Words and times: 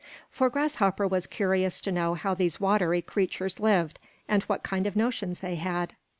For 0.31 0.49
Grasshopper 0.49 1.07
was 1.07 1.27
curious 1.27 1.79
to 1.81 1.91
know 1.91 2.15
how 2.15 2.33
these 2.33 2.59
watery 2.59 3.03
creatures 3.03 3.59
lived, 3.59 3.99
and 4.27 4.41
what 4.45 4.63
kind 4.63 4.87
of 4.87 4.95
notions 4.95 5.41
they 5.41 5.57
had. 5.57 5.93